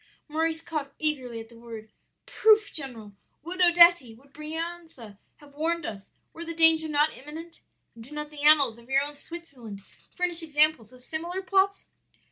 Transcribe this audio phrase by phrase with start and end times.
[0.27, 1.91] "Maurice caught eagerly at the word.
[2.25, 3.13] 'Proof, general!
[3.43, 7.61] would Odetti, would Brianza have warned us, were the danger not imminent?
[7.93, 9.81] And do not the annals of your own Switzerland
[10.15, 11.85] furnish examples of similar plots?'